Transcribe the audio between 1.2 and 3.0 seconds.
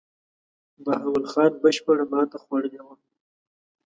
خان بشپړه ماته خوړلې وه.